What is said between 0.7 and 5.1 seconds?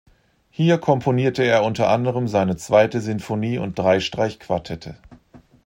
komponierte er unter anderem seine zweite Sinfonie und drei Streichquartette.